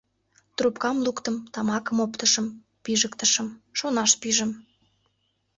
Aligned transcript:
Трупкам 0.57 0.97
луктым, 1.05 1.35
тамакым 1.53 1.97
оптышым, 2.05 2.47
пижыктышым, 2.83 3.47
шонаш 3.77 4.11
пижым. 4.21 4.51